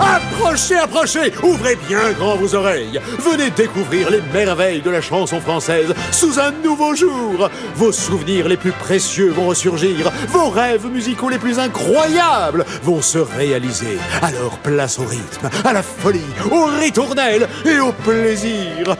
Approchez, 0.00 0.76
approchez. 0.76 1.32
Ouvrez 1.42 1.76
bien 1.88 2.12
grand 2.12 2.36
vos 2.36 2.54
oreilles. 2.54 3.00
Venez 3.18 3.50
découvrir 3.50 4.10
les 4.10 4.22
merveilles 4.32 4.82
de 4.82 4.90
la 4.90 5.00
chanson 5.00 5.40
française 5.40 5.94
sous 6.12 6.38
un 6.38 6.50
nouveau 6.64 6.94
jour. 6.94 7.48
Vos 7.74 7.92
souvenirs 7.92 8.48
les 8.48 8.56
plus 8.56 8.72
précieux 8.72 9.30
vont 9.30 9.48
ressurgir, 9.48 10.10
vos 10.28 10.48
rêves 10.48 10.86
musicaux 10.86 11.28
les 11.28 11.38
plus 11.38 11.58
incroyables 11.58 12.64
vont 12.82 13.02
se 13.02 13.18
réaliser. 13.18 13.98
Alors 14.22 14.58
place 14.58 14.98
au 14.98 15.04
rythme, 15.04 15.48
à 15.64 15.72
la 15.72 15.82
folie, 15.82 16.20
au 16.50 16.64
ritournelle 16.64 17.48
et 17.64 17.80
au 17.80 17.92
plaisir 17.92 18.96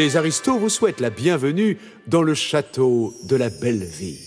Les 0.00 0.16
aristos 0.16 0.58
vous 0.58 0.70
souhaitent 0.70 1.00
la 1.00 1.10
bienvenue 1.10 1.76
dans 2.06 2.22
le 2.22 2.32
château 2.32 3.14
de 3.24 3.36
la 3.36 3.50
belle 3.50 3.84
vie. 3.84 4.18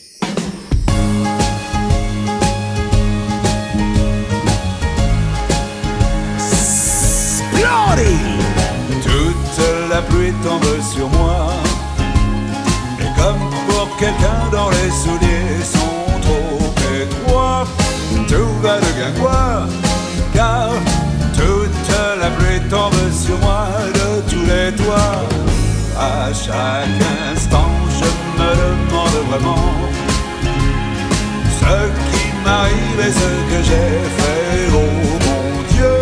Toute 9.02 9.90
la 9.90 10.04
pluie 10.04 10.32
tombe 10.44 10.80
sur 10.94 11.09
moi. 11.09 11.48
Et 12.99 13.20
comme 13.20 13.49
pour 13.68 13.98
quelqu'un 13.98 14.49
dont 14.52 14.70
les 14.70 14.91
souliers 14.91 15.63
sont 15.63 16.21
trop 16.21 16.60
étroits, 17.02 17.66
tout 18.27 18.62
va 18.62 18.80
de 18.80 18.91
guingois. 18.99 19.68
Car 20.35 20.70
toute 21.34 22.20
la 22.21 22.30
pluie 22.30 22.62
tombe 22.70 22.93
À 26.26 26.34
chaque 26.34 27.04
instant, 27.34 27.74
je 27.99 28.10
me 28.40 28.52
demande 28.55 29.18
vraiment 29.29 29.74
ce 31.60 31.76
qui 32.12 32.26
m'arrive 32.46 32.99
et 33.07 33.12
ce 33.12 33.32
que 33.49 33.60
j'ai 33.68 33.93
fait. 34.18 34.70
Oh 34.74 34.93
mon 35.27 35.46
Dieu, 35.74 35.96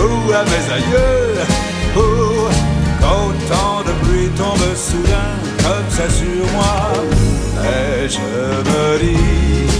ou 0.00 0.32
à 0.32 0.44
mes 0.44 0.64
aïeux, 0.76 1.26
oh, 1.94 2.48
qu'autant 3.00 3.82
de 3.82 3.92
pluie 4.02 4.30
tombe 4.30 4.74
soudain 4.74 5.34
comme 5.58 5.90
ça 5.90 6.08
sur 6.08 6.46
moi. 6.54 6.76
Et 7.64 8.08
je 8.08 8.20
me 8.70 8.98
dis 8.98 9.73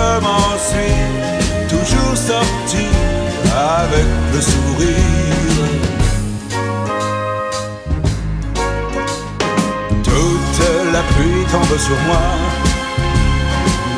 je 0.00 0.20
m'en 0.26 0.50
suis 0.68 0.98
toujours 1.68 2.16
sorti 2.16 2.86
avec 3.84 4.08
le 4.32 4.40
sourire. 4.52 5.68
Toute 10.08 10.62
la 10.94 11.02
pluie 11.12 11.44
tombe 11.52 11.78
sur 11.88 11.98
moi. 12.08 12.26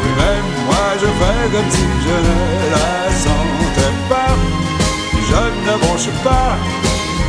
Oui, 0.00 0.11
même 0.20 0.50
moi 0.69 0.86
je 1.03 1.09
fais 1.20 1.42
comme 1.55 1.70
si 1.77 1.89
je 2.06 2.16
ne 2.28 2.39
la 2.75 2.92
sentais 3.25 3.94
pas. 4.11 4.34
Je 5.31 5.42
ne 5.66 5.75
bronche 5.83 6.11
pas, 6.25 6.53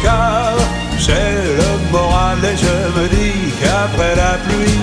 car 0.03 0.53
j'ai 0.97 1.31
le 1.61 1.71
moral 1.91 2.39
et 2.51 2.57
je 2.65 2.75
me 2.95 3.05
dis 3.15 3.39
qu'après 3.59 4.15
la 4.23 4.33
pluie 4.45 4.81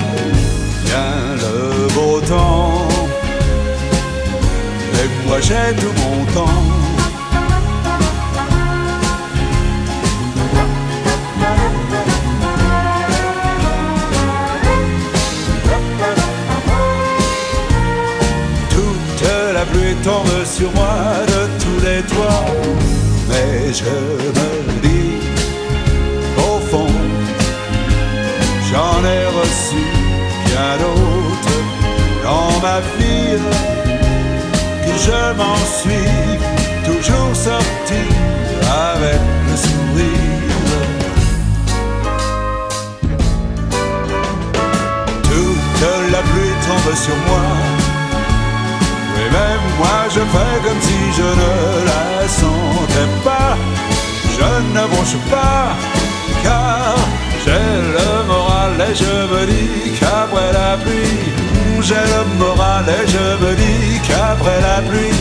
vient 0.84 1.24
le 1.44 1.94
beau 1.94 2.20
temps. 2.20 2.89
Et 5.40 5.42
moi 5.42 5.48
j'ai 5.48 5.76
tout 5.76 5.92
mon 6.00 6.24
temps. 6.32 6.62
Toute 18.70 19.28
la 19.54 19.64
pluie 19.66 19.94
tombe 20.02 20.44
sur 20.44 20.70
moi 20.72 20.88
de 21.26 21.48
tous 21.62 21.84
les 21.84 22.02
toits. 22.02 22.44
Mais 23.28 23.72
je 23.72 23.84
me 23.84 24.80
dis 24.82 25.20
au 26.36 26.58
fond, 26.70 26.92
j'en 28.70 29.04
ai 29.04 29.26
reçu 29.40 29.84
bien 30.46 30.76
d'autres 30.78 31.60
dans 32.24 32.60
ma 32.60 32.80
vie 32.80 33.69
je 35.06 35.20
m'en 35.38 35.56
suis 35.78 36.10
toujours 36.84 37.34
sorti 37.34 38.02
avec 38.92 39.20
le 39.46 39.56
sourire. 39.56 40.60
Toute 45.30 46.12
la 46.14 46.22
pluie 46.28 46.56
tombe 46.66 46.94
sur 46.94 47.18
moi. 47.28 47.46
Oui, 49.14 49.24
même 49.36 49.66
moi 49.78 50.00
je 50.14 50.20
fais 50.32 50.56
comme 50.64 50.80
si 50.88 51.00
je 51.18 51.28
ne 51.42 51.52
la 51.90 52.28
sentais 52.28 53.10
pas. 53.24 53.56
Je 54.36 54.50
ne 54.74 54.86
bronche 54.86 55.18
pas, 55.30 55.76
car 56.42 56.94
j'ai 57.44 57.66
le 57.96 58.26
moral 58.26 58.72
et 58.90 58.94
je 58.94 59.14
me 59.32 59.46
dis 59.46 59.98
qu'après 59.98 60.52
la 60.52 60.76
pluie, 60.82 61.20
j'ai 61.82 61.94
le 61.94 62.38
moral 62.38 62.84
et 62.88 63.08
je 63.08 63.44
me 63.44 63.54
dis 63.54 64.00
qu'après 64.06 64.60
la 64.60 64.82
pluie, 64.82 65.16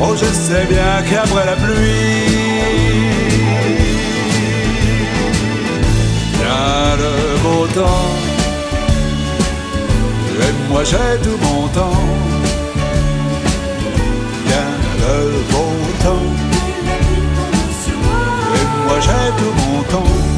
oh 0.00 0.14
je 0.14 0.24
sais 0.24 0.64
bien 0.66 1.02
qu'après 1.08 1.46
la 1.46 1.56
pluie, 1.56 2.30
vient 6.38 6.96
le 7.02 7.38
beau 7.42 7.66
temps. 7.68 8.10
Et 10.42 10.52
moi 10.70 10.84
j'ai 10.84 11.18
tout 11.22 11.38
mon 11.42 11.68
temps. 11.68 12.04
Vient 14.46 14.74
le 15.02 15.16
beau 15.50 15.72
temps. 16.04 16.28
Et 18.54 18.86
moi 18.86 18.98
j'ai 19.00 19.26
tout 19.38 19.54
mon 19.60 19.82
temps. 19.84 20.29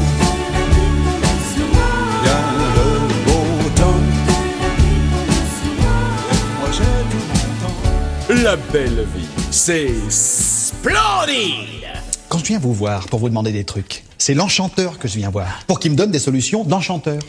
La 8.43 8.57
belle 8.57 9.07
vie, 9.15 9.25
c'est 9.51 9.87
splendide 10.09 11.87
Quand 12.27 12.39
je 12.39 12.43
viens 12.43 12.59
vous 12.59 12.73
voir 12.73 13.07
pour 13.07 13.19
vous 13.21 13.29
demander 13.29 13.53
des 13.53 13.63
trucs, 13.63 14.03
c'est 14.17 14.33
l'enchanteur 14.33 14.99
que 14.99 15.07
je 15.07 15.15
viens 15.15 15.29
voir, 15.29 15.61
pour 15.65 15.79
qu'il 15.79 15.91
me 15.91 15.95
donne 15.95 16.11
des 16.11 16.19
solutions 16.19 16.65
d'enchanteur. 16.65 17.21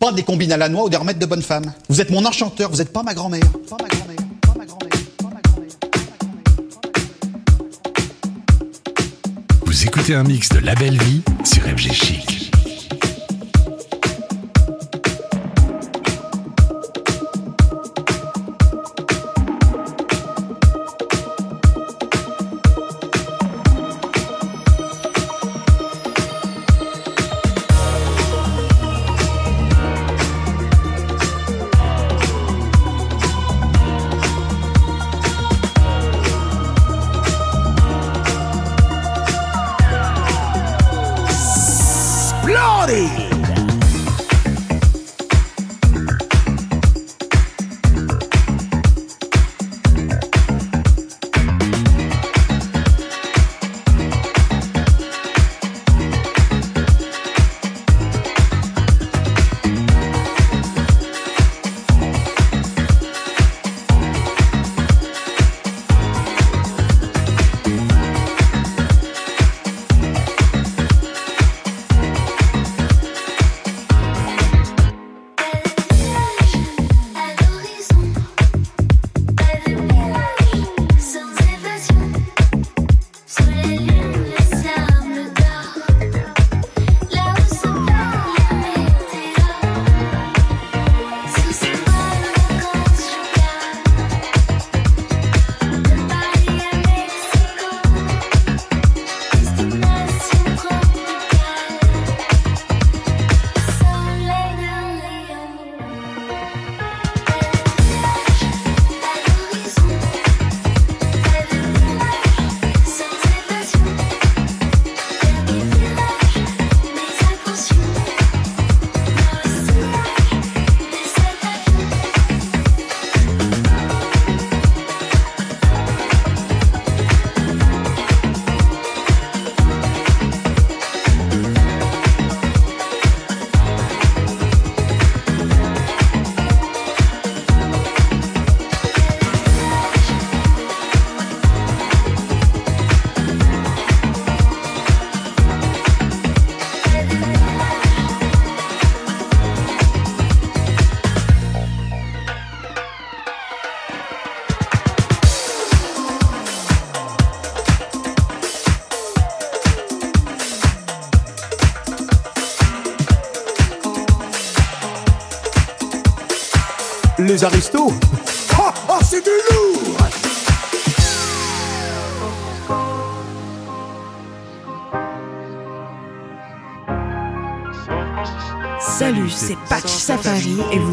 Pas 0.00 0.10
des 0.10 0.24
combines 0.24 0.50
à 0.50 0.56
la 0.56 0.68
noix 0.68 0.82
ou 0.82 0.88
des 0.88 0.96
remèdes 0.96 1.20
de 1.20 1.26
bonne 1.26 1.42
femme. 1.42 1.72
Vous 1.88 2.00
êtes 2.00 2.10
mon 2.10 2.24
enchanteur, 2.24 2.72
vous 2.72 2.78
n'êtes 2.78 2.92
pas 2.92 3.04
ma 3.04 3.14
grand-mère. 3.14 3.48
Pas 3.70 3.76
ma 3.80 3.88
grand-mère, 3.88 4.16
pas 4.40 4.54
ma 4.58 4.66
grand-mère, 4.66 4.90
pas 5.16 5.28
ma 5.28 5.40
grand-mère, 5.42 5.78
pas 5.78 5.88
ma 5.94 6.18
grand-mère. 6.18 6.42
Vous 9.64 9.84
écoutez 9.84 10.16
un 10.16 10.24
mix 10.24 10.48
de 10.48 10.58
La 10.58 10.74
Belle 10.74 11.00
Vie 11.00 11.22
sur 11.44 11.62
FG 11.62 11.92
Chic. 11.92 12.41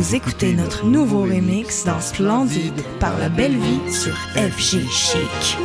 Vous 0.09 0.15
écoutez 0.15 0.53
notre 0.55 0.87
nouveau 0.87 1.21
remix 1.21 1.85
dans 1.85 1.99
Splendide 1.99 2.81
par 2.99 3.15
la 3.19 3.29
belle 3.29 3.55
vie 3.55 3.93
sur 3.93 4.15
FG 4.33 4.89
Chic. 4.89 5.57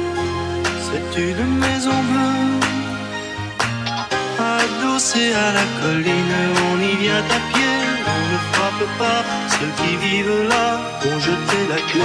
C'est 0.84 1.18
une 1.18 1.56
maison 1.56 1.96
bleue, 2.10 2.60
adossée 4.38 5.32
à 5.32 5.50
la 5.54 5.64
colline. 5.80 6.36
On 6.70 6.78
y 6.78 6.94
vient 7.02 7.24
à 7.24 7.40
pied, 7.54 7.76
on 8.06 8.20
ne 8.32 8.38
frappe 8.52 8.98
pas. 8.98 9.24
Ceux 9.48 9.72
qui 9.82 9.96
vivent 9.96 10.46
là 10.46 10.78
ont 11.06 11.18
jeté 11.20 11.66
la 11.70 11.80
clé. 11.90 12.04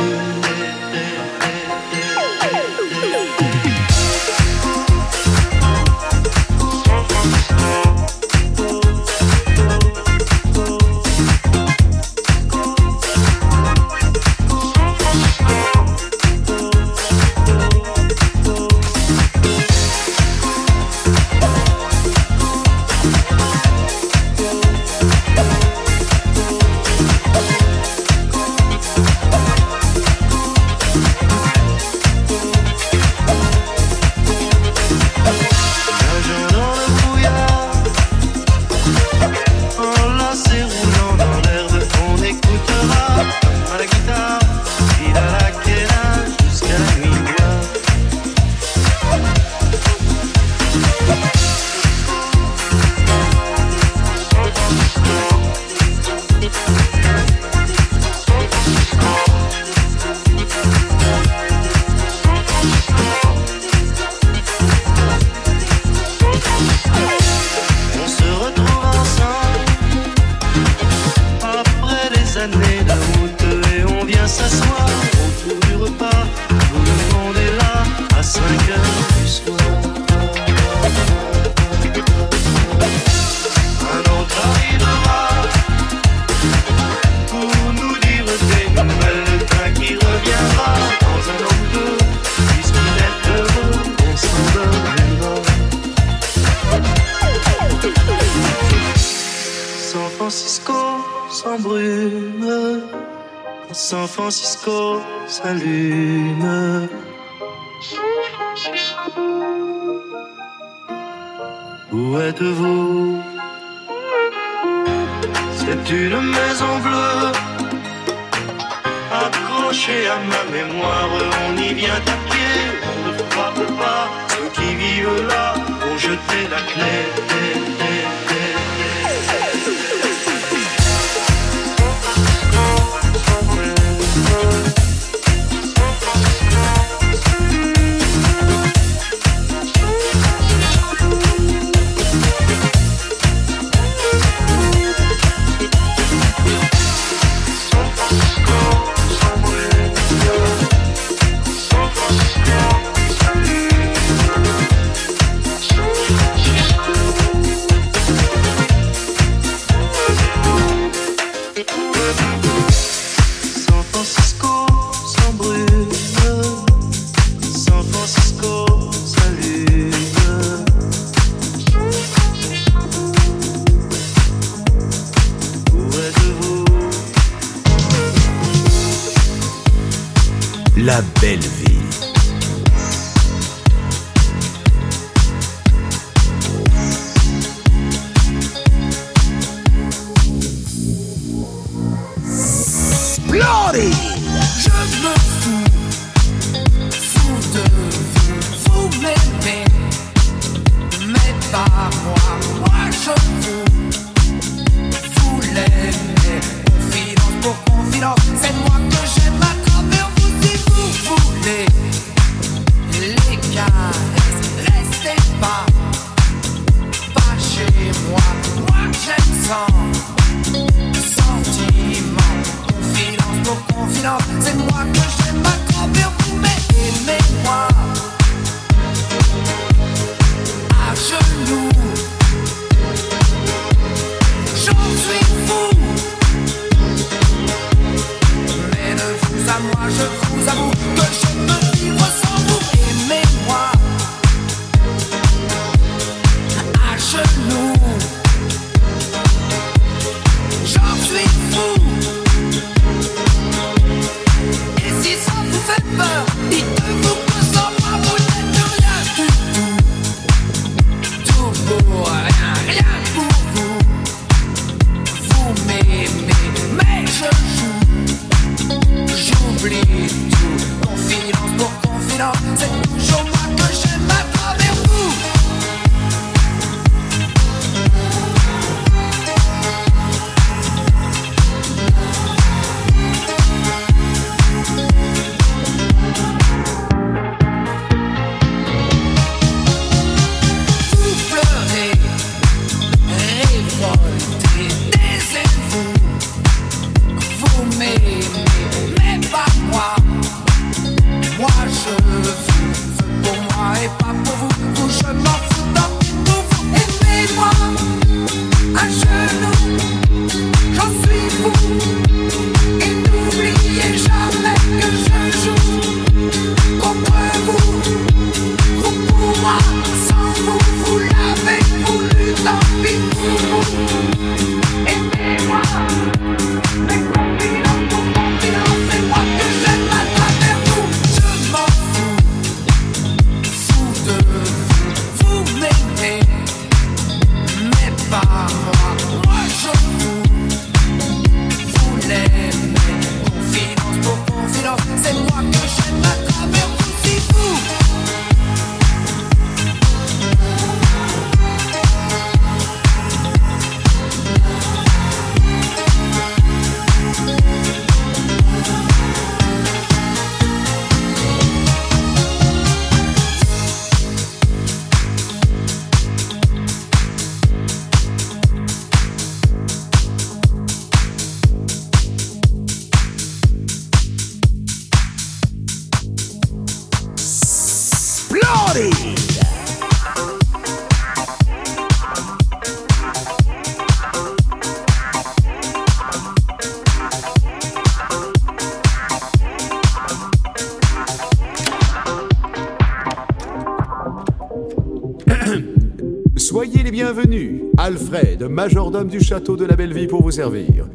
Majordome 398.90 399.08
du 399.08 399.20
château 399.20 399.56
de 399.56 399.66
la 399.66 399.76
Belleville 399.76 400.08
pour 400.08 400.24
vous 400.24 400.32
servir. 400.32 400.88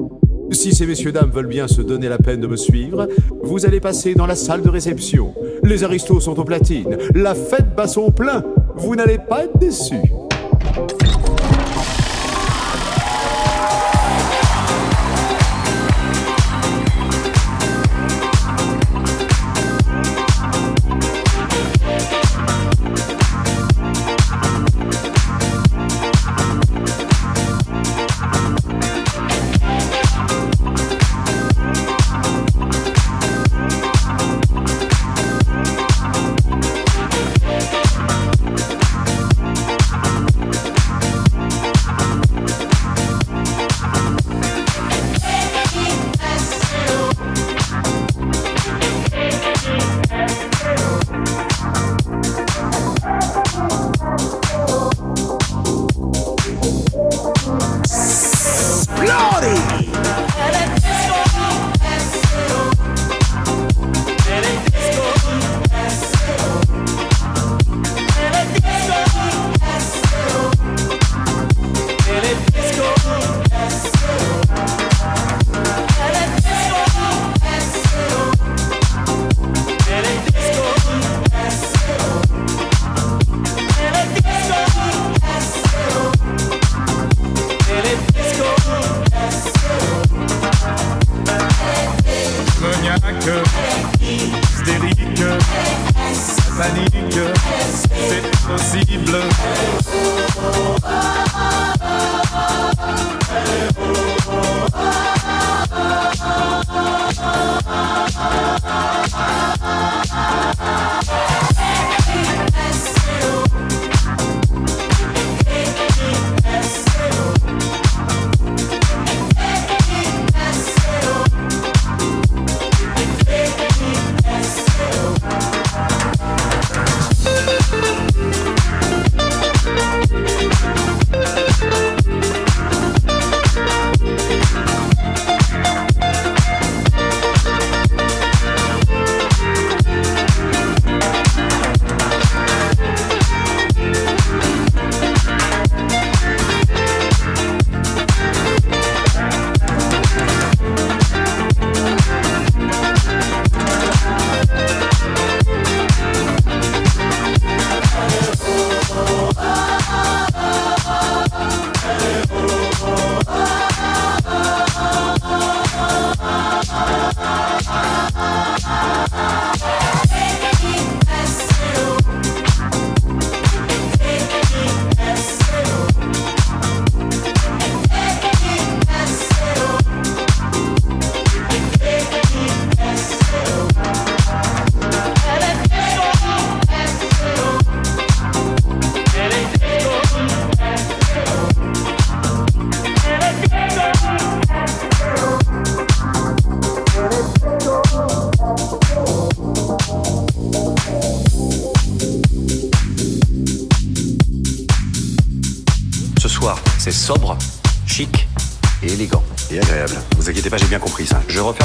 Si 0.50 0.74
ces 0.74 0.86
messieurs 0.86 1.12
dames 1.12 1.30
veulent 1.30 1.46
bien 1.46 1.68
se 1.68 1.80
donner 1.80 2.08
la 2.08 2.18
peine 2.18 2.40
de 2.40 2.46
me 2.48 2.56
suivre, 2.56 3.06
vous 3.42 3.66
allez 3.66 3.78
passer 3.78 4.14
dans 4.14 4.26
la 4.26 4.34
salle 4.34 4.62
de 4.62 4.68
réception. 4.68 5.32
Les 5.62 5.84
aristos 5.84 6.20
sont 6.20 6.38
aux 6.38 6.44
platines, 6.44 6.96
la 7.14 7.34
fête 7.34 7.74
bat 7.76 7.86
son 7.86 8.10
plein. 8.10 8.44
Vous 8.74 8.96
n'allez 8.96 9.18
pas 9.18 9.44
être 9.44 9.58
déçus. 9.58 10.02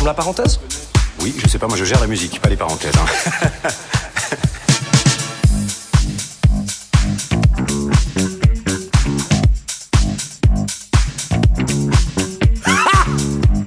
la 0.10 0.16
parenthèse? 0.16 0.60
Oui, 1.22 1.36
je 1.38 1.48
sais 1.48 1.60
pas, 1.60 1.68
moi 1.68 1.78
je 1.78 1.86
gère 1.86 2.02
la 2.02 2.08
musique, 2.08 2.42
pas 2.42 2.50
les 2.50 2.56
parenthèses. 2.56 2.96
Hein. 2.96 3.06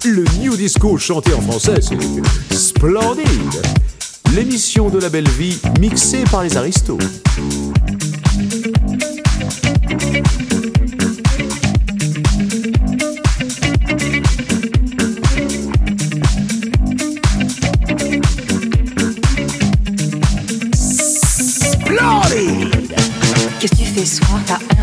Le 0.05 0.25
New 0.41 0.57
Disco 0.57 0.99
chanté 0.99 1.33
en 1.33 1.41
français, 1.41 1.81
c'est 1.81 1.97
splendide 2.57 3.63
L'émission 4.35 4.89
de 4.91 4.99
la 4.99 5.11
belle 5.11 5.29
vie 5.29 5.61
mixée 5.79 6.25
par 6.29 6.43
les 6.43 6.57
aristos. 6.57 6.99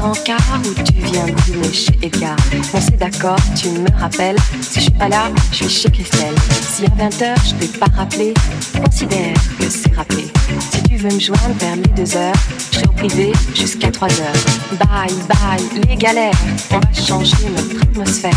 Rencard 0.01 0.61
ou 0.65 0.73
tu 0.83 0.93
viens 0.93 1.25
dîner 1.45 1.73
chez 1.73 1.97
Edgar 2.01 2.35
On 2.73 2.81
s'est 2.81 2.97
d'accord, 2.97 3.39
tu 3.55 3.69
me 3.69 3.89
rappelles. 3.99 4.37
Si 4.61 4.79
je 4.79 4.85
suis 4.85 4.91
pas 4.91 5.09
là, 5.09 5.29
je 5.51 5.65
suis 5.65 5.69
chez 5.69 5.91
Christelle. 5.91 6.35
Si 6.61 6.85
à 6.85 6.89
20h 6.89 7.35
je 7.45 7.55
t'ai 7.55 7.77
pas 7.77 7.87
rappelé, 7.95 8.33
considère 8.83 9.33
que 9.59 9.69
c'est 9.69 9.93
rappelé. 9.95 10.27
Si 10.71 10.83
tu 10.83 10.97
veux 10.97 11.13
me 11.13 11.19
joindre 11.19 11.55
vers 11.59 11.75
les 11.75 12.03
2h, 12.03 12.33
je 12.71 12.75
serai 12.75 12.87
au 12.87 12.91
privé 12.91 13.31
jusqu'à 13.53 13.89
3h. 13.89 14.21
Bye 14.79 15.13
bye, 15.27 15.85
les 15.87 15.95
galères, 15.95 16.33
on 16.71 16.79
va 16.79 16.93
changer 16.93 17.49
notre 17.49 17.83
atmosphère. 17.83 18.33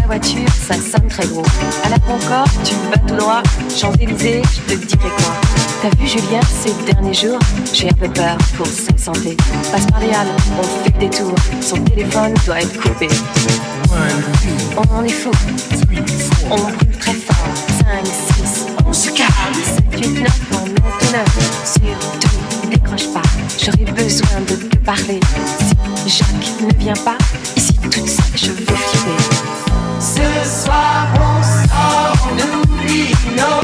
La 0.00 0.06
voiture 0.06 0.48
ça 0.68 0.74
sonne 0.74 1.08
très 1.08 1.26
gros. 1.26 1.44
À 1.84 1.88
la 1.88 1.98
Concorde, 1.98 2.50
tu 2.64 2.74
vas 2.90 2.98
tout 2.98 3.16
droit, 3.16 3.42
Champs-Élysées, 3.74 4.42
je 4.42 4.74
te 4.74 4.86
dirai 4.86 5.08
quoi. 5.16 5.34
T'as 5.80 5.96
vu 5.96 6.06
Julien 6.06 6.40
ces 6.42 6.72
derniers 6.92 7.14
jours 7.14 7.38
J'ai 7.72 7.88
un 7.88 7.94
peu 7.94 8.08
peur 8.08 8.36
pour 8.56 8.66
sa 8.66 8.96
santé. 8.96 9.36
Passe 9.72 9.86
par 9.86 10.00
les 10.00 10.10
halles, 10.10 10.34
on 10.58 10.84
fait 10.84 10.98
des 10.98 11.10
tours, 11.10 11.34
son 11.60 11.76
téléphone 11.84 12.34
doit 12.44 12.60
être 12.60 12.80
coupé. 12.80 13.08
On 14.90 15.04
est 15.04 15.08
fou, 15.08 15.30
on 16.50 16.56
brûle 16.56 16.98
très 16.98 17.14
fort. 17.14 17.36
5, 17.78 18.06
6, 18.06 18.66
on 18.86 18.92
se 18.92 19.10
calme. 19.10 19.30
7, 19.92 20.04
8, 20.04 20.20
9, 20.20 20.30
on 20.52 20.58
monte 20.58 21.12
9. 21.12 21.62
Surtout, 21.64 22.68
décroche 22.70 23.08
pas, 23.14 23.22
j'aurai 23.58 23.90
besoin 23.92 24.40
de 24.46 24.54
te 24.54 24.76
parler. 24.78 25.20
Si 26.04 26.18
Jacques 26.18 26.60
ne 26.60 26.74
vient 26.78 26.94
pas, 27.04 27.16
ici 27.56 27.74
toute 27.74 28.08
seule, 28.08 28.24
je 28.36 28.50
vais 28.50 28.64
flipper. 28.64 29.37
Ce 30.18 30.64
soir, 30.64 31.06
on 31.14 31.42
sort, 31.68 32.26
on 32.26 32.34
oublie 32.58 33.12
nos 33.36 33.60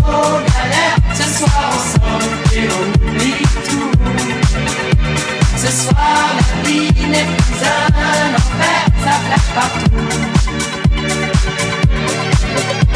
galères. 0.54 0.98
Ce 1.12 1.26
soir, 1.38 1.62
on 1.66 1.78
sort 1.92 2.28
et 2.54 2.68
on 2.70 3.08
oublie 3.08 3.42
tout. 3.68 3.90
Ce 5.56 5.70
soir, 5.82 6.16
la 6.36 6.68
vie 6.68 6.92
n'est 7.08 7.24
plus 7.24 7.60
un 7.64 8.34
enfer, 8.40 8.80
ça 9.02 9.14
flash 9.24 9.48
partout. 9.56 10.04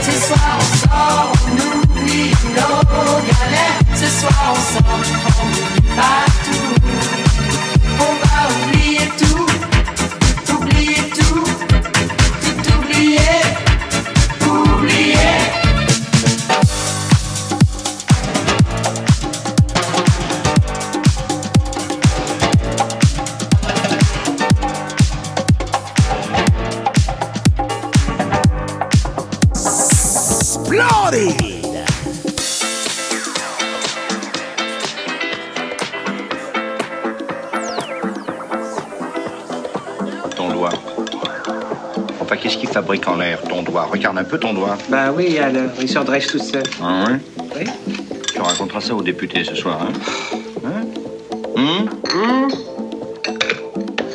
Ce 0.03 0.13
soir 0.27 0.51
on 0.57 0.67
sort, 0.77 1.33
on 1.47 1.99
oublie 1.99 2.31
nos 2.55 2.79
galères. 3.27 3.81
Ce 3.93 4.09
soir 4.21 4.41
on 4.53 4.61
sort, 4.73 5.01
on 5.43 5.47
oublie 5.49 5.97
pas 5.97 6.28
un 44.19 44.25
peu 44.25 44.39
ton 44.39 44.53
doigt. 44.53 44.77
Bah 44.89 45.13
oui, 45.15 45.39
alors, 45.39 45.71
il 45.81 45.89
se 45.89 45.99
redresse 45.99 46.27
tout 46.27 46.39
seul. 46.41 46.63
Ah 46.83 47.05
ouais 47.07 47.19
Oui. 47.57 47.65
Tu 48.35 48.41
raconteras 48.41 48.81
ça 48.81 48.95
aux 48.95 49.03
députés 49.03 49.45
ce 49.45 49.55
soir, 49.55 49.79
hein 49.83 49.93
Hein 50.65 50.87
Hum 51.57 51.89
Hum, 52.15 52.49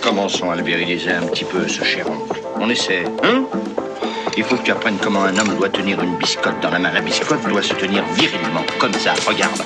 Commençons 0.02 0.52
à 0.52 0.56
le 0.56 0.64
viriliser 0.64 1.12
un 1.12 1.26
petit 1.28 1.46
peu, 1.46 1.68
ce 1.68 1.84
cher 1.84 2.06
oncle. 2.10 2.40
On 2.60 2.70
essaie, 2.70 3.04
hein 3.24 3.44
Il 4.38 4.44
faut 4.44 4.58
que 4.58 4.64
tu 4.64 4.72
apprennes 4.72 4.98
comment 5.02 5.24
un 5.24 5.38
homme 5.38 5.56
doit 5.58 5.70
tenir 5.70 6.02
une 6.02 6.18
biscotte 6.18 6.60
dans 6.62 6.70
la 6.70 6.80
main. 6.80 6.92
La 6.92 7.02
biscotte 7.02 7.48
doit 7.48 7.64
se 7.64 7.74
tenir 7.74 8.04
virilement, 8.16 8.64
comme 8.80 8.94
ça, 8.94 9.14
regarde. 9.26 9.62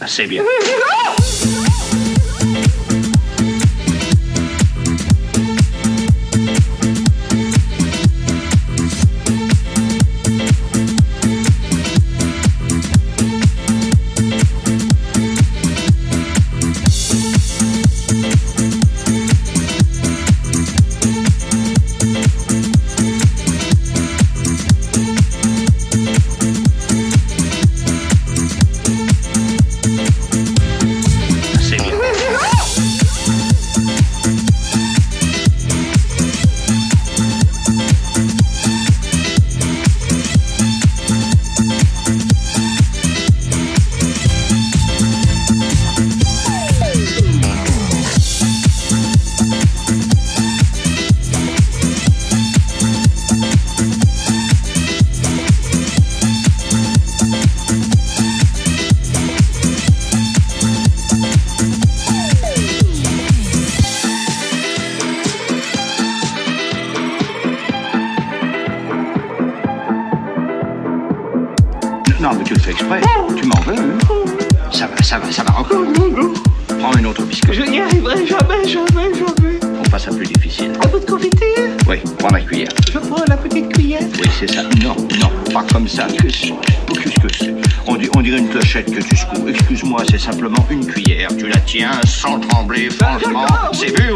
Ah, 0.00 0.06
c'est 0.06 0.26
bien. 0.26 0.42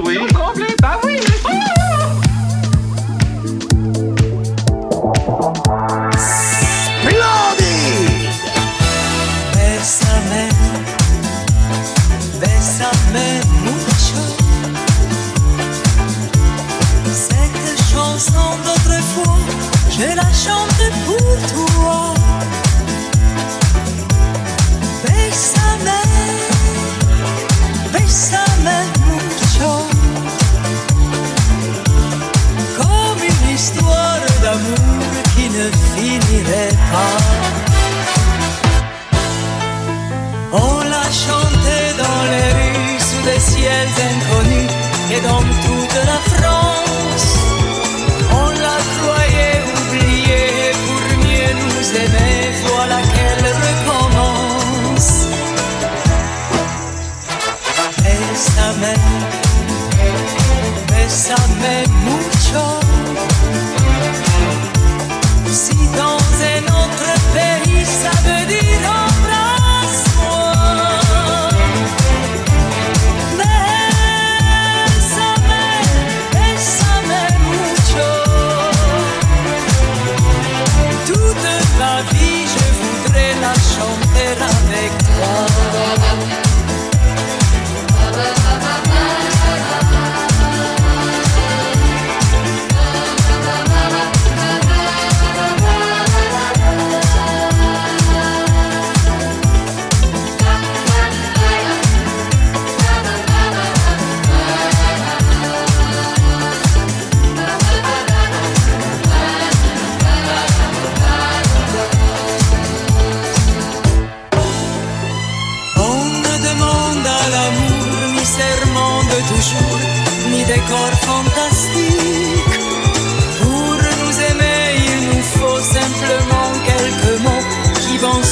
Usually 0.04 0.31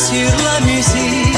sur 0.00 0.30
la 0.44 0.60
musique. 0.64 1.29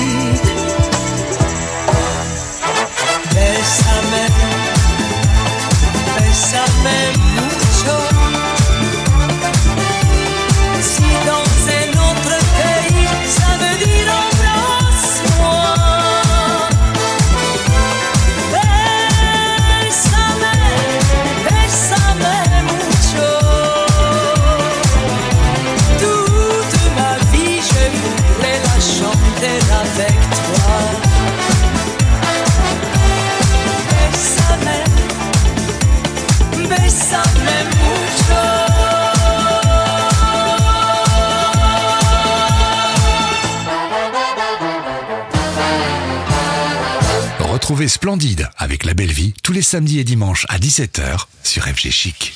Splendide 47.75 48.49
avec 48.59 48.85
la 48.85 48.95
belle 48.95 49.11
vie 49.11 49.35
tous 49.43 49.53
les 49.53 49.63
samedis 49.63 49.99
et 49.99 50.05
dimanches 50.05 50.45
à 50.49 50.59
17h 50.59 51.27
sur 51.43 51.65
FG 51.65 51.91
Chic. 51.91 52.35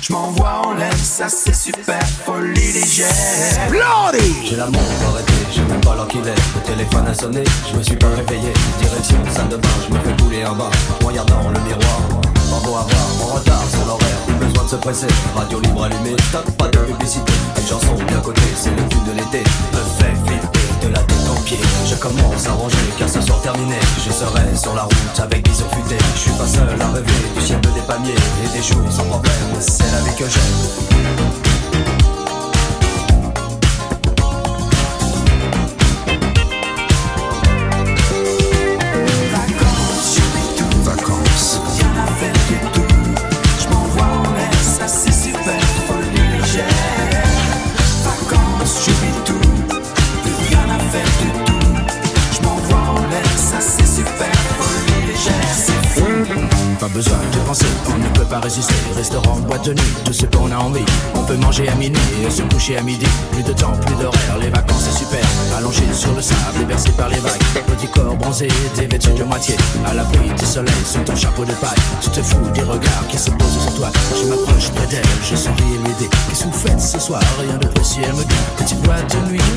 Je 0.00 0.12
m'envoie 0.12 0.62
en 0.64 0.74
l'air, 0.74 0.92
ça 0.96 1.28
c'est 1.28 1.54
super, 1.54 2.00
folie 2.24 2.72
légère. 2.72 3.08
J'ai 4.44 4.56
la 4.56 4.66
montre 4.66 4.78
arrêtée, 5.12 5.32
je 5.54 5.60
même 5.62 5.80
pas 5.80 5.94
l'heure 5.94 6.08
qu'il 6.08 6.20
est. 6.20 6.34
Le 6.54 6.60
téléphone 6.64 7.06
a 7.06 7.14
sonné, 7.14 7.44
je 7.70 7.76
me 7.76 7.82
suis 7.82 7.96
pas 7.96 8.08
réveillé. 8.08 8.52
Direction 8.80 9.16
salle 9.34 9.48
de 9.48 9.56
bain, 9.56 9.68
je 9.86 9.94
me 9.94 10.00
fais 10.00 10.22
couler 10.22 10.42
un 10.42 10.52
bain 10.52 10.70
Regardant 11.04 11.50
le 11.50 11.60
miroir, 11.60 12.00
pas 12.50 12.60
beau 12.64 12.76
à 12.76 12.82
voir. 12.82 13.06
En 13.22 13.34
retard 13.36 13.62
sur 13.70 13.84
l'horaire, 13.86 14.18
besoin 14.40 14.64
de 14.64 14.68
se 14.68 14.76
presser. 14.76 15.08
Radio 15.36 15.60
libre 15.60 15.84
allumée, 15.84 16.16
stop, 16.28 16.50
pas 16.52 16.68
de 16.68 16.78
publicité. 16.78 17.32
Les 17.56 17.66
chansons 17.66 17.94
bien 18.06 18.20
cotées, 18.20 18.40
c'est 18.56 18.70
le 18.70 18.82
but 18.82 19.04
de 19.04 19.12
l'été. 19.12 19.44
Me 19.72 19.78
fait 19.98 20.57
Je 21.86 21.94
commence 21.94 22.46
à 22.46 22.52
ranger 22.52 22.76
car 22.98 23.08
ce 23.08 23.20
soir 23.20 23.40
terminé. 23.42 23.76
Je 24.04 24.10
serai 24.10 24.56
sur 24.56 24.74
la 24.74 24.82
route 24.82 25.20
avec 25.20 25.48
bison 25.48 25.66
futé 25.70 25.96
Je 26.14 26.20
suis 26.20 26.30
pas 26.32 26.46
seul 26.46 26.80
à 26.80 26.88
rêver 26.88 27.12
du 27.34 27.40
ciel 27.44 27.60
des 27.60 27.80
palmiers 27.86 28.14
Et 28.44 28.48
des 28.56 28.62
jours 28.62 28.90
sans 28.90 29.04
problème, 29.04 29.32
c'est 29.60 29.90
la 29.92 29.97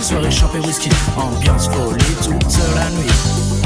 soirée 0.04 0.32
champée 0.32 0.60
whisky. 0.60 0.90
Ambiance 1.18 1.68
folie 1.68 2.04
toute 2.24 2.58
la 2.76 2.90
nuit. 2.92 3.61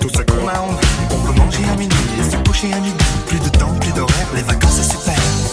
Tout 0.00 0.08
ce 0.08 0.22
qu'on 0.22 0.48
a 0.48 0.58
envie, 0.60 0.86
on 1.10 1.26
peut 1.26 1.38
manger 1.38 1.64
à 1.70 1.76
minuit 1.76 1.96
et 2.18 2.30
se 2.30 2.36
coucher 2.48 2.72
à 2.72 2.80
minuit. 2.80 2.94
Plus 3.26 3.40
de 3.40 3.48
temps, 3.48 3.74
plus 3.80 3.92
d'horaire, 3.92 4.28
les 4.34 4.42
vacances 4.42 4.80
c'est 4.80 4.90
super. 4.90 5.47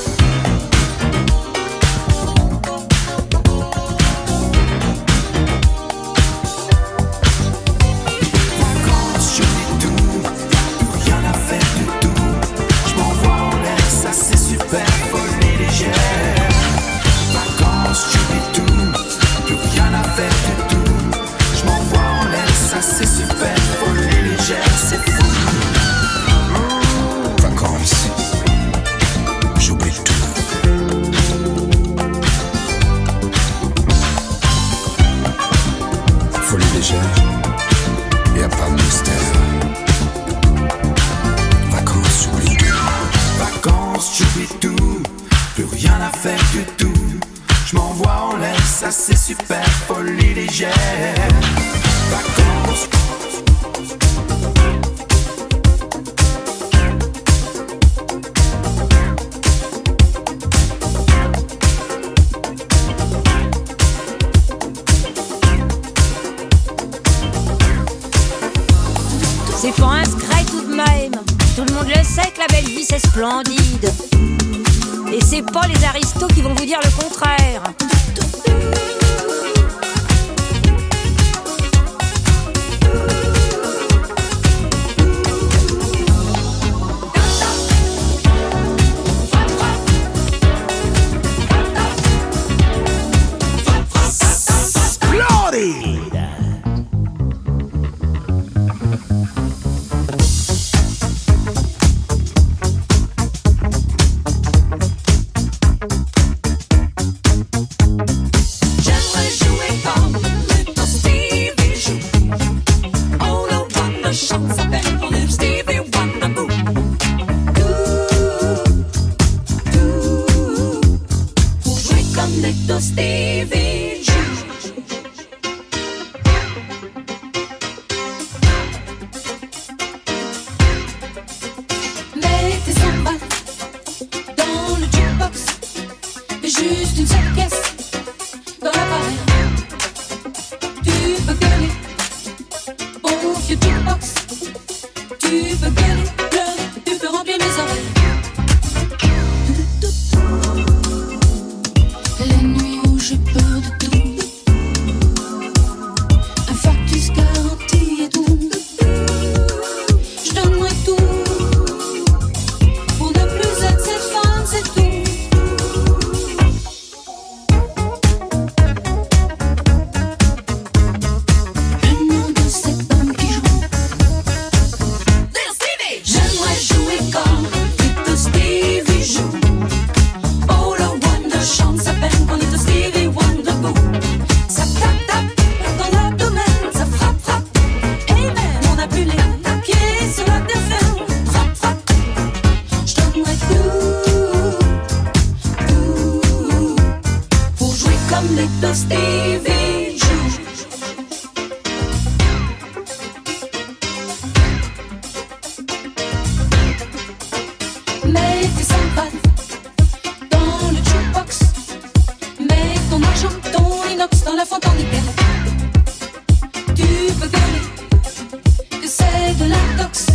Sola 219.46 219.58
tox. 219.78 220.15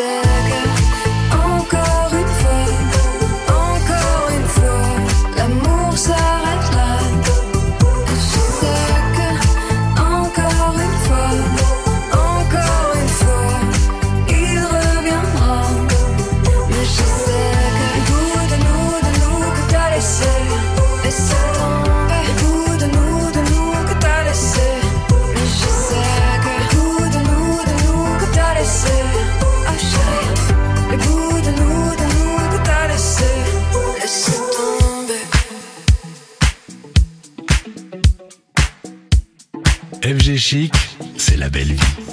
said 0.00 0.29
C'est 41.16 41.36
la 41.36 41.48
belle 41.48 41.74
vie. 41.74 42.09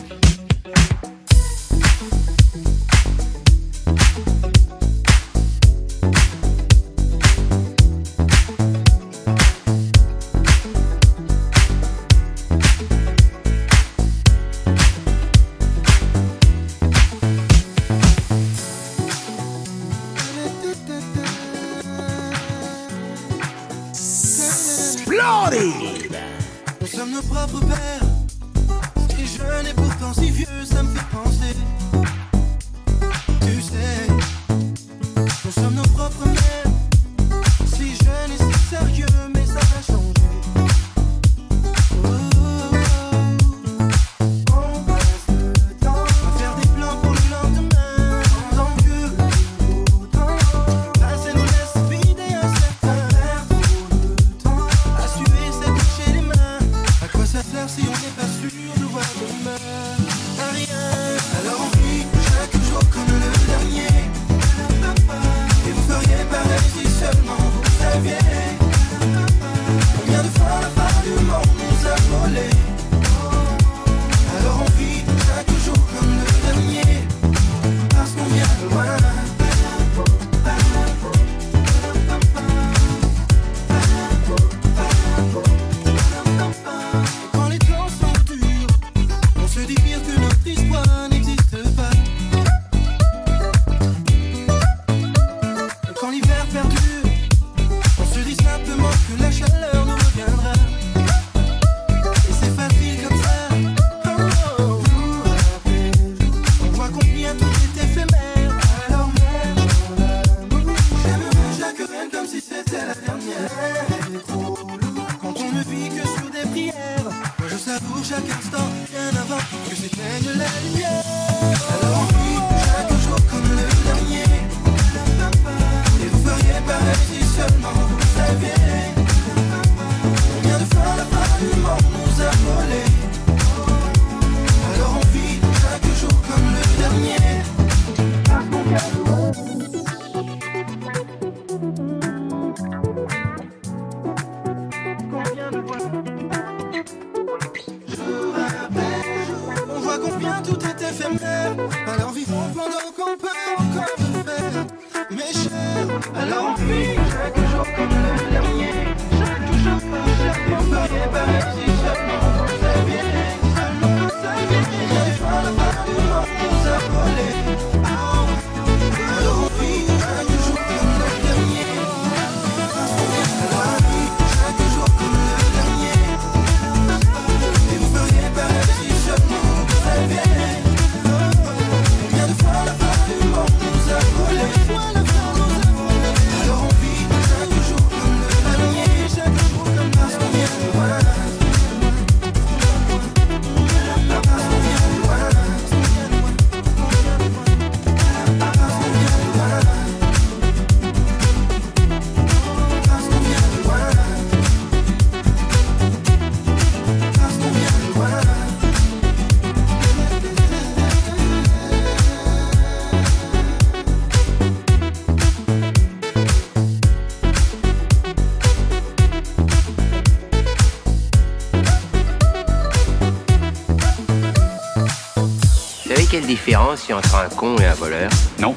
Différence 226.28 226.91
entre 226.91 227.15
un 227.15 227.30
con 227.30 227.57
et 227.57 227.65
un 227.65 227.73
voleur? 227.73 228.11
Non. 228.38 228.53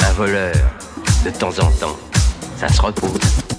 Un 0.00 0.12
voleur, 0.12 0.54
de 1.24 1.30
temps 1.30 1.58
en 1.58 1.70
temps, 1.72 1.96
ça 2.60 2.68
se 2.68 2.80
repose. 2.82 3.57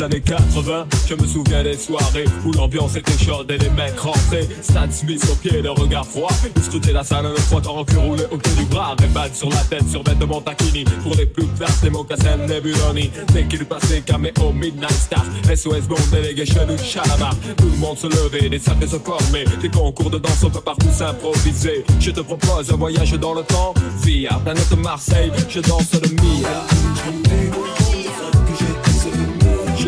Des 0.00 0.04
années 0.06 0.20
80, 0.20 0.86
je 1.08 1.14
me 1.14 1.26
souviens 1.26 1.62
des 1.62 1.76
soirées 1.76 2.24
où 2.46 2.52
l'ambiance 2.52 2.96
était 2.96 3.18
chaude 3.22 3.50
et 3.50 3.58
les 3.58 3.68
mecs 3.70 3.98
rentraient. 3.98 4.48
Stan 4.62 4.90
Smith 4.90 5.22
au 5.30 5.34
pied, 5.34 5.60
le 5.60 5.70
regard 5.70 6.06
froid. 6.06 6.30
Ils 6.56 6.62
scrutaient 6.62 6.92
la 6.92 7.04
salle, 7.04 7.24
le 7.24 7.36
frottant 7.36 7.78
en 7.78 7.84
cul 7.84 7.96
roulé 7.96 8.24
autour 8.30 8.52
du 8.54 8.64
bras. 8.64 8.94
Ray-Ban 8.98 9.34
sur 9.34 9.50
la 9.50 9.62
tête, 9.64 9.88
sur 9.88 10.02
de 10.02 10.24
Montakini. 10.24 10.84
Pour 11.02 11.14
les 11.16 11.26
plus 11.26 11.46
classes, 11.48 11.82
les 11.82 11.90
mocassins 11.90 12.38
Nebuloni. 12.38 13.10
Dès 13.32 13.44
qu'il 13.44 13.64
passait, 13.66 14.00
caméo 14.00 14.52
Midnight 14.54 14.90
Star. 14.90 15.24
SOS 15.54 15.86
Bond, 15.86 15.96
Delegation 16.12 16.66
ou 16.68 16.82
Chalamar. 16.82 17.34
Tout 17.56 17.68
le 17.70 17.76
monde 17.76 17.98
se 17.98 18.06
levait, 18.06 18.48
des 18.48 18.58
salles 18.58 18.76
se 18.80 18.96
former. 18.96 19.44
Des 19.60 19.68
concours 19.68 20.10
de 20.10 20.18
danse, 20.18 20.42
on 20.44 20.50
peut 20.50 20.60
partout 20.60 20.88
s'improviser. 20.90 21.84
Je 21.98 22.10
te 22.10 22.20
propose 22.20 22.72
un 22.72 22.76
voyage 22.76 23.12
dans 23.12 23.34
le 23.34 23.42
temps. 23.42 23.74
Via 24.02 24.40
planète 24.44 24.72
Marseille, 24.78 25.30
je 25.48 25.60
danse 25.60 25.92
le 25.92 26.08
Mia. 26.22 27.49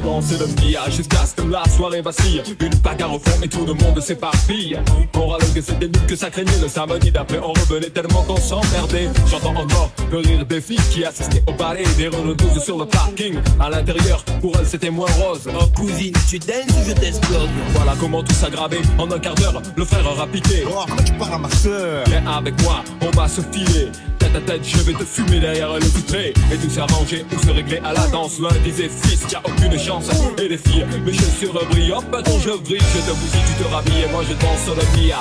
Je 0.00 0.06
danse 0.06 0.32
le 0.32 0.46
Mia 0.46 0.88
jusqu'à 0.90 1.26
ce 1.26 1.34
que 1.34 1.48
la 1.50 1.62
soirée 1.68 2.00
vacille. 2.00 2.42
Une 2.60 2.74
bagarre 2.76 3.14
au 3.14 3.18
fond 3.18 3.38
et 3.42 3.48
tout 3.48 3.66
le 3.66 3.74
monde 3.74 4.00
s'éparpille. 4.00 4.78
On 5.14 5.28
râle 5.28 5.40
que 5.54 5.60
c'était 5.60 5.86
nul 5.86 6.06
que 6.06 6.16
ça 6.16 6.30
craignait. 6.30 6.58
Le 6.62 6.68
samedi 6.68 7.10
d'après, 7.10 7.38
on 7.38 7.52
revenait 7.52 7.90
tellement 7.90 8.22
qu'on 8.22 8.36
s'emmerdait. 8.36 9.08
J'entends 9.30 9.54
encore 9.56 9.90
le 10.10 10.18
rire 10.18 10.46
des 10.46 10.60
filles 10.60 10.80
qui 10.92 11.04
assistaient 11.04 11.42
au 11.46 11.52
balai 11.52 11.84
des 11.96 12.08
Renault 12.08 12.34
12 12.34 12.62
sur 12.62 12.78
le 12.78 12.86
parking. 12.86 13.34
À 13.58 13.68
l'intérieur, 13.68 14.24
pour 14.40 14.56
elles, 14.58 14.66
c'était 14.66 14.90
moins 14.90 15.10
rose. 15.20 15.48
Oh 15.48 15.64
cousine, 15.76 16.14
tu 16.28 16.38
danses 16.38 16.70
ou 16.70 16.88
je 16.88 16.92
t'explose? 16.92 17.48
Voilà 17.74 17.94
comment 17.98 18.22
tout 18.22 18.34
s'aggravait. 18.34 18.82
En 18.98 19.10
un 19.10 19.18
quart 19.18 19.34
d'heure, 19.34 19.60
le 19.76 19.84
frère 19.84 20.06
aura 20.10 20.26
piqué. 20.26 20.64
Oh, 20.66 20.84
comment 20.88 21.02
tu 21.02 21.12
parles 21.14 21.34
à 21.34 21.38
ma 21.38 21.50
soeur 21.50 22.04
Viens 22.06 22.26
avec 22.26 22.60
moi, 22.62 22.82
on 23.02 23.10
va 23.10 23.28
se 23.28 23.40
filer. 23.52 23.88
À 24.32 24.40
tête, 24.40 24.62
je 24.64 24.78
vais 24.82 24.92
te 24.92 25.04
fumer 25.04 25.40
derrière 25.40 25.72
le 25.72 25.84
vitré. 25.84 26.32
Et 26.52 26.56
tout 26.56 26.70
s'arranger 26.70 27.24
ou 27.32 27.42
se 27.42 27.50
régler 27.50 27.78
à 27.84 27.92
la 27.92 28.06
danse. 28.08 28.38
L'un 28.38 28.56
disait 28.62 28.88
fils, 28.88 29.26
y 29.30 29.34
a 29.34 29.42
aucune 29.44 29.78
chance. 29.78 30.08
Et 30.38 30.48
les 30.48 30.58
filles, 30.58 30.86
mes 31.04 31.12
chaussures 31.12 31.66
brillent. 31.70 31.92
Hop, 31.92 32.04
bâton, 32.10 32.38
je 32.38 32.50
brille. 32.50 32.78
Je 32.94 33.00
te 33.00 33.16
bousille, 33.16 33.42
tu 33.46 33.64
te 33.64 33.68
rhabilles. 33.68 34.04
Et 34.08 34.12
moi, 34.12 34.22
je 34.22 34.34
danse 34.34 34.66
le 34.68 35.00
Mia. 35.00 35.20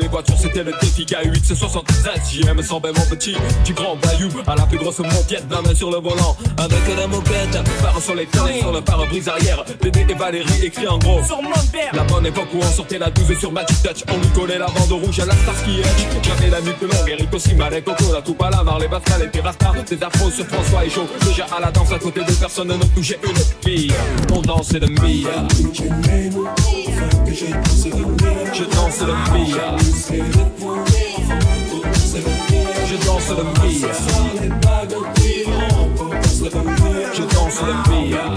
Les 0.00 0.08
voitures, 0.08 0.36
c'était 0.36 0.64
le 0.64 0.72
défi 0.80 1.04
K8, 1.04 1.40
c'est 1.44 1.54
73. 1.54 2.20
JM 2.28 2.60
semblait 2.62 2.92
mon 2.92 3.06
petit, 3.06 3.36
du 3.64 3.72
grand 3.72 3.96
bayou. 3.96 4.28
À 4.46 4.56
la 4.56 4.66
plus 4.66 4.78
grosse 4.78 4.98
montiette, 4.98 5.44
la 5.48 5.62
main 5.62 5.74
sur 5.74 5.90
le 5.90 5.98
volant. 5.98 6.36
Avec 6.58 6.96
la 6.96 7.06
moquette, 7.06 7.56
phare 7.80 8.00
sur 8.02 8.14
les 8.14 8.26
fenêtres, 8.26 8.58
sur 8.58 8.72
le 8.72 8.80
pare-brise 8.80 9.28
arrière. 9.28 9.64
Dédé 9.80 10.04
et 10.08 10.14
Valérie 10.14 10.64
écrit 10.64 10.88
en 10.88 10.98
gros. 10.98 11.22
Sur 11.24 11.40
mon 11.40 11.50
père. 11.72 11.94
La 11.94 12.02
bonne 12.02 12.26
époque 12.26 12.48
où 12.52 12.58
on 12.58 12.72
sortait 12.72 12.98
la 12.98 13.10
12 13.10 13.38
sur 13.38 13.52
Magic 13.52 13.80
Touch. 13.82 14.04
On 14.12 14.18
lui 14.18 14.28
collait 14.28 14.58
la 14.58 14.66
bande 14.66 14.92
rouge 14.92 15.20
à 15.20 15.26
la 15.26 15.34
Starsky 15.34 15.78
Hutch. 15.78 16.24
J'avais 16.24 16.50
la 16.50 16.60
nuque 16.60 16.82
longue, 16.82 17.08
Eric 17.08 17.32
aussi, 17.32 17.54
Malek, 17.54 17.84
Coco, 17.84 18.12
la 18.12 18.22
Toupa, 18.22 18.50
la 18.50 18.64
Marley, 18.64 18.88
Pascal 18.88 19.22
et 19.22 19.28
Pirasta. 19.28 19.72
Des 19.88 20.02
afros 20.02 20.30
sur 20.30 20.46
François 20.46 20.84
et 20.84 20.90
Joe. 20.90 21.06
Déjà 21.26 21.46
à 21.56 21.60
la 21.60 21.70
danse, 21.70 21.92
à 21.92 21.98
côté 21.98 22.20
de 22.20 22.32
personne 22.32 22.68
ne 22.68 22.84
touchait 22.94 23.20
une 23.22 23.36
fille. 23.64 23.92
On 24.32 24.42
dansait 24.42 24.80
le 24.80 24.88
Mia. 24.88 25.46
Je 27.38 27.44
danse 27.44 27.84
le 27.84 27.90
Mia. 27.92 28.54
Je 28.54 28.64
danse 28.64 29.00
le 29.02 29.12
Mia. 29.34 29.76
Je 37.12 37.22
danse 37.34 37.60
le 37.60 37.74
Mia. 37.90 38.34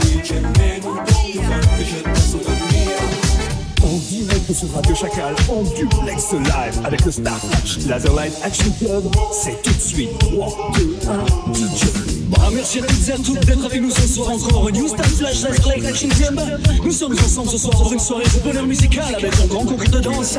Direct 4.10 4.52
sur 4.54 4.74
Radio 4.74 4.95
Chacal, 4.95 5.36
en 5.50 5.64
duplex 5.64 6.34
live 6.34 6.82
avec 6.84 7.06
le 7.06 7.12
Star 7.12 7.39
Touch 7.39 7.86
Laserlight 7.88 8.34
Action 8.43 8.72
Club. 8.80 9.04
C'est 9.32 9.62
tout 9.62 9.74
de 9.74 9.80
suite 9.80 10.20
3, 10.20 10.72
2, 10.76 11.00
1, 11.08 11.54
DJ. 11.54 12.09
Ah, 12.38 12.50
merci 12.54 12.80
à 12.80 13.18
toutes 13.18 13.46
d'être 13.46 13.66
avec 13.66 13.82
nous 13.82 13.92
ce 13.92 14.08
soir 14.08 14.30
encore. 14.30 14.70
New 14.72 14.88
Star 14.88 15.06
Flash 15.06 15.44
Action 15.46 16.10
Club. 16.10 16.40
Nous 16.84 16.92
sommes 16.92 17.14
ensemble 17.14 17.50
ce 17.50 17.58
soir 17.58 17.78
pour 17.82 17.94
une 17.94 18.00
soirée 18.00 18.26
de 18.26 18.40
bonheur 18.44 18.66
musical 18.66 19.16
avec 19.16 19.34
un 19.40 19.46
grand 19.48 19.66
concours 19.66 19.90
de 19.90 20.00
danse. 20.00 20.38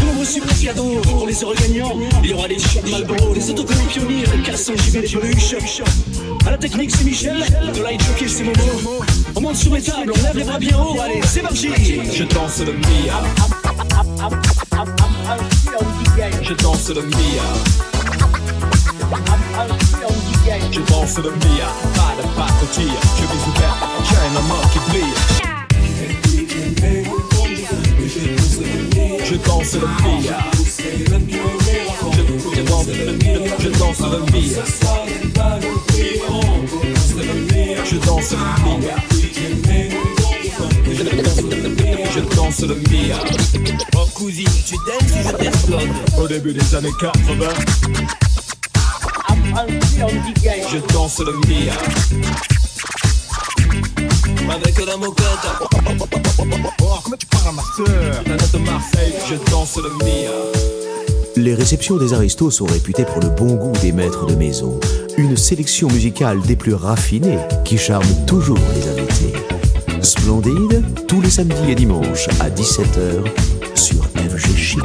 De 0.00 0.06
nombreux 0.06 0.24
super 0.24 0.58
cadeaux 0.58 1.00
pour 1.02 1.26
les 1.26 1.42
heureux 1.42 1.54
gagnants. 1.54 1.96
Il 2.22 2.30
y 2.30 2.34
aura 2.34 2.48
les 2.48 2.58
shots 2.58 2.80
Malboro, 2.90 3.34
les 3.34 3.50
autocollants 3.50 3.86
pionniers, 3.86 4.24
les 4.34 4.42
cassons 4.42 4.74
JB, 4.76 5.02
les 5.02 5.08
peluches. 5.08 5.82
À 6.46 6.50
la 6.50 6.58
technique, 6.58 6.90
c'est 6.90 7.04
Michel. 7.04 7.36
De 7.74 7.82
light 7.82 8.02
jockey, 8.02 8.28
c'est 8.28 8.44
Momo. 8.44 9.02
On 9.36 9.40
monte 9.40 9.56
sur 9.56 9.74
les 9.74 9.82
tables, 9.82 10.12
on 10.14 10.22
lève 10.22 10.36
les 10.36 10.44
bras 10.44 10.58
bien 10.58 10.78
haut. 10.78 10.96
Allez, 11.00 11.20
c'est 11.24 11.40
parti. 11.40 11.68
Je 12.12 12.24
danse 12.24 12.60
le 12.60 12.72
Mia. 12.72 13.22
Je 16.42 16.54
danse 16.54 16.88
le 16.90 17.02
Mia. 17.02 17.42
Je 20.44 20.80
danse 20.80 21.18
le 21.18 21.30
Mia. 21.30 21.68
Pas 21.94 22.16
de 22.18 22.26
un 24.18 24.36
amour 24.36 24.62
qui 24.72 24.78
brille. 24.90 25.14
Je 29.24 29.36
danse. 29.36 29.72
Je, 29.72 29.78
danse 32.68 32.88
le 32.88 33.06
Je 33.60 33.68
danse 33.70 33.98
le 34.00 34.18
Mia. 34.32 34.64
Je 37.84 37.96
danse. 37.98 38.34
Je 42.14 42.20
danse 42.36 42.60
le 42.62 42.74
Mia. 42.90 43.16
Oh 43.96 44.06
cousine, 44.14 44.46
tu 44.66 44.74
danses 44.74 45.12
ou 45.12 45.22
je 46.18 46.20
Au 46.20 46.28
début 46.28 46.52
des 46.52 46.74
années 46.74 46.92
80, 47.00 47.46
je 50.70 50.78
danse 50.92 51.20
le 51.20 51.32
Mia. 51.48 51.72
Avec 54.50 54.86
la 54.86 54.96
moquette. 54.96 55.26
Oh, 55.60 55.66
comment 57.04 57.16
tu 57.18 57.26
parles 57.26 57.48
à 57.48 57.52
ma 57.52 57.62
soeur 57.76 58.24
de 58.24 58.58
Marseille, 58.58 59.14
je 59.28 59.50
danse 59.50 59.76
le 59.76 59.90
Mia. 60.04 60.30
Les 61.36 61.54
réceptions 61.54 61.96
des 61.96 62.12
aristos 62.12 62.50
sont 62.50 62.66
réputées 62.66 63.04
pour 63.04 63.20
le 63.22 63.30
bon 63.30 63.54
goût 63.54 63.72
des 63.80 63.92
maîtres 63.92 64.26
de 64.26 64.34
maison. 64.34 64.78
Une 65.16 65.36
sélection 65.36 65.88
musicale 65.88 66.40
des 66.42 66.56
plus 66.56 66.74
raffinées 66.74 67.38
qui 67.64 67.78
charme 67.78 68.06
toujours 68.26 68.58
les 68.74 68.88
invités. 68.88 69.32
Splendide, 70.02 70.82
tous 71.06 71.20
les 71.20 71.30
samedis 71.30 71.70
et 71.70 71.74
dimanches 71.74 72.28
à 72.40 72.50
17h 72.50 73.24
sur 73.74 74.04
FG 74.04 74.56
Chic. 74.56 74.82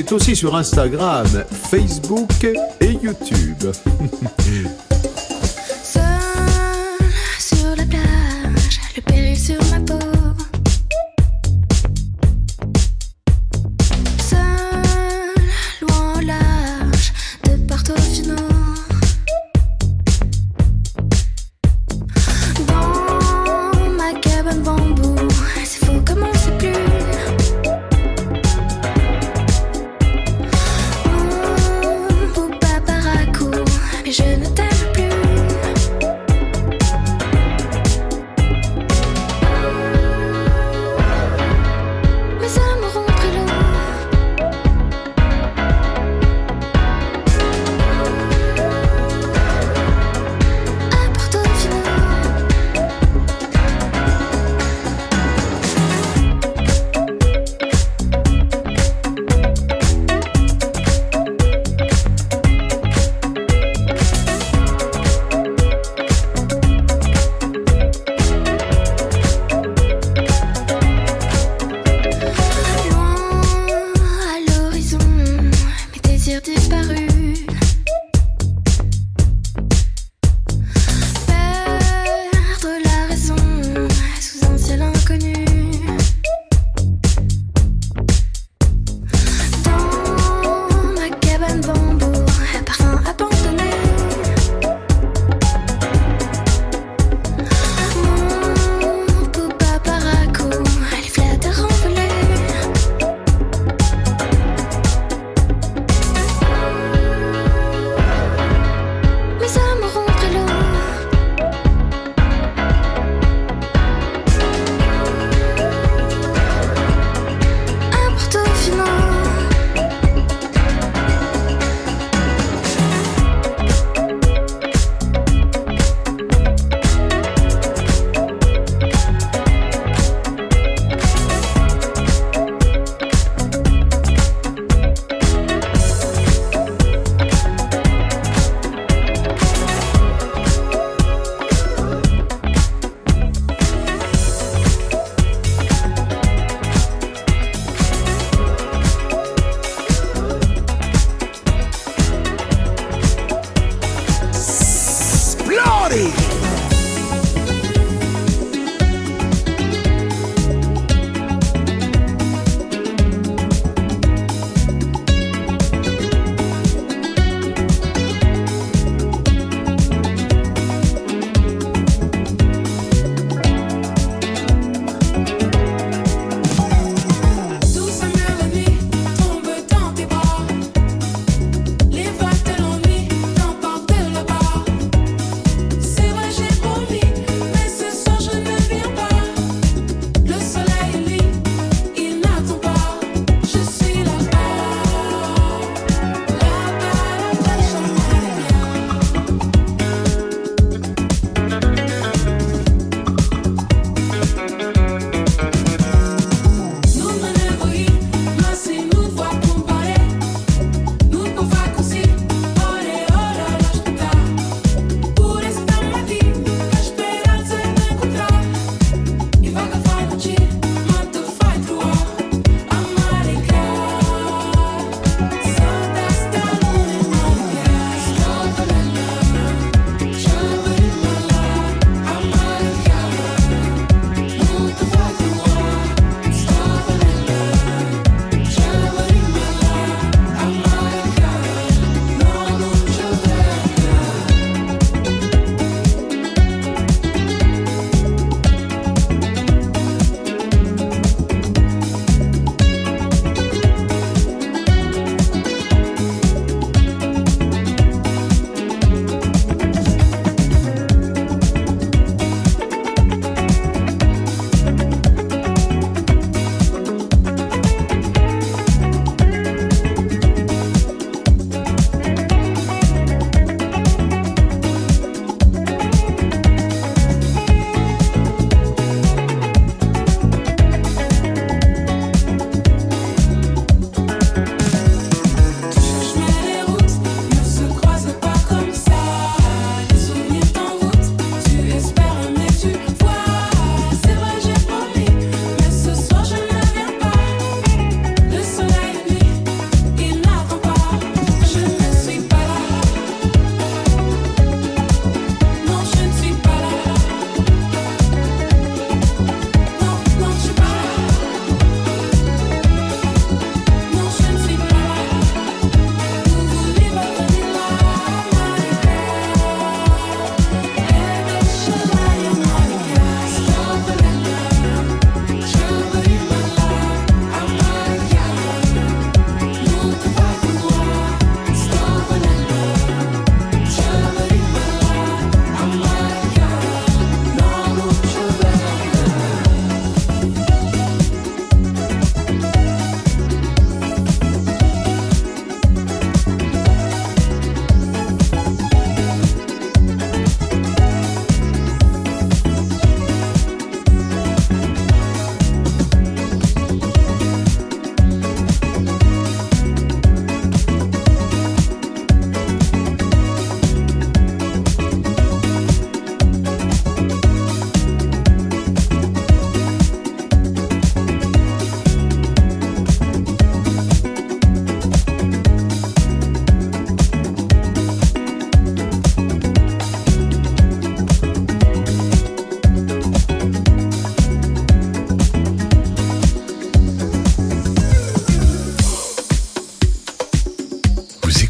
C'est 0.00 0.12
aussi 0.12 0.34
sur 0.34 0.56
Instagram, 0.56 1.26
Facebook 1.70 2.44
et 2.80 2.92
YouTube. 3.02 3.89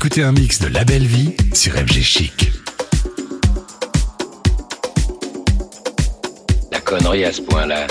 Écoutez 0.03 0.22
un 0.22 0.32
mix 0.32 0.59
de 0.61 0.68
La 0.68 0.82
Belle 0.82 1.05
Vie 1.05 1.36
sur 1.53 1.74
FG 1.74 2.01
Chic. 2.01 2.51
La 6.72 6.80
connerie 6.80 7.26
à 7.26 7.32
ce 7.34 7.42
point-là, 7.42 7.86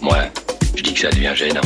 moi, 0.00 0.18
je 0.76 0.84
dis 0.84 0.94
que 0.94 1.00
ça 1.00 1.10
devient 1.10 1.32
gênant. 1.34 1.60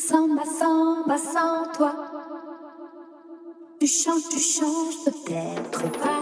Samba, 0.00 0.44
samba, 0.44 1.18
sans 1.18 1.72
toi. 1.76 1.92
Tu 3.78 3.86
changes, 3.86 4.28
tu 4.30 4.38
changes 4.38 5.04
peut-être 5.04 5.92
pas. 5.98 6.20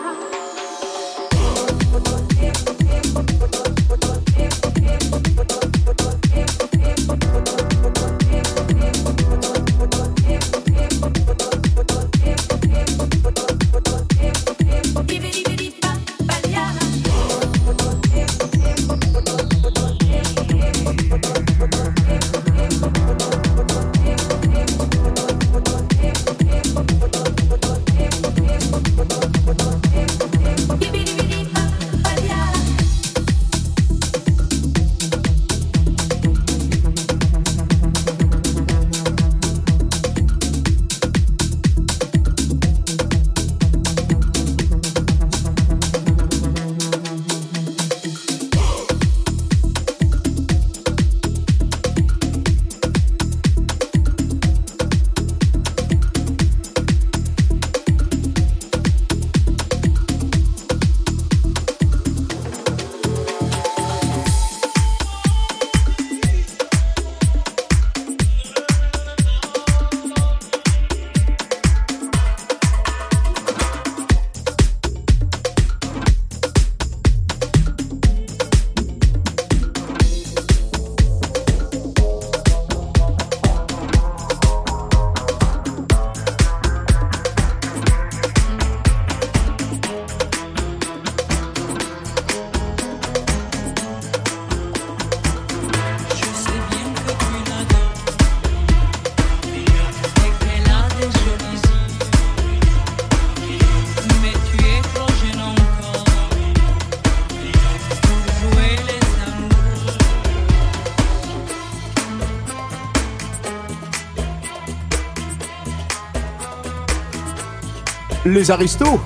Les 118.39 118.53
aristos. 118.53 119.01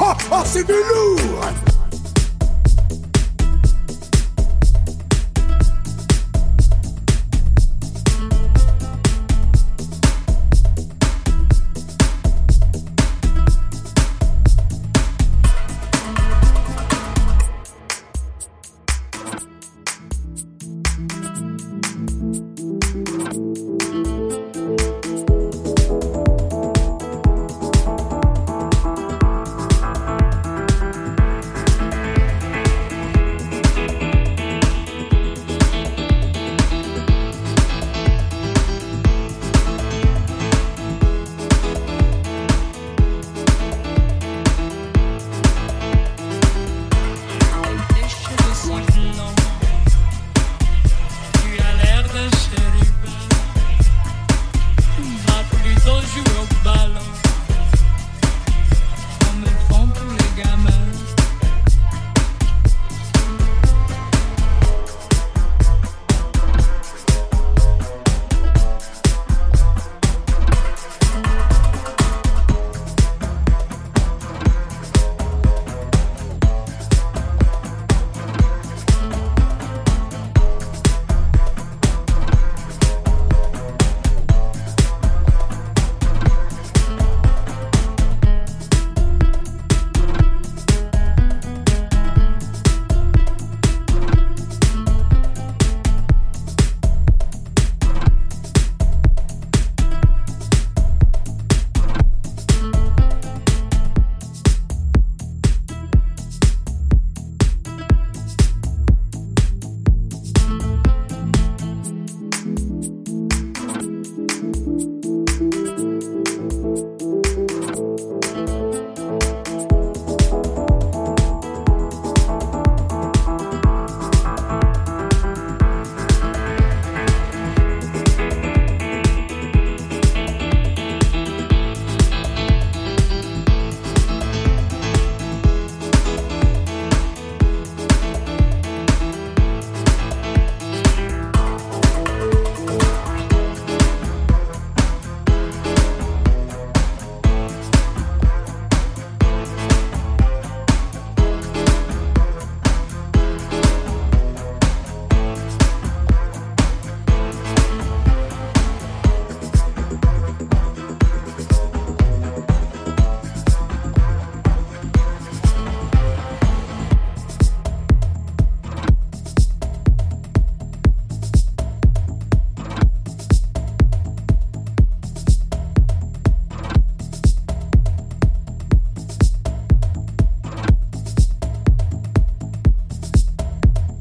Oh, 0.00 0.12
oh 0.32 0.42
c'est 0.44 0.66
du 0.66 0.72
lourd 0.72 1.63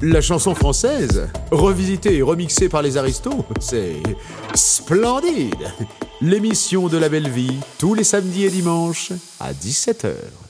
La 0.06 0.20
chanson 0.20 0.54
française, 0.54 1.30
revisitée 1.50 2.18
et 2.18 2.22
remixée 2.22 2.68
par 2.68 2.82
les 2.82 2.98
aristos, 2.98 3.46
c'est 3.62 4.04
splendide. 4.54 5.56
L'émission 6.20 6.90
de 6.90 6.98
la 6.98 7.08
belle 7.08 7.30
vie, 7.30 7.58
tous 7.78 7.94
les 7.94 8.04
samedis 8.04 8.44
et 8.44 8.50
dimanches 8.50 9.14
à 9.40 9.54
17h. 9.54 10.43